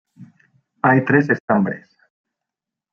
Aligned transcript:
Hay 0.81 1.05
tres 1.05 1.29
estambres. 1.29 1.87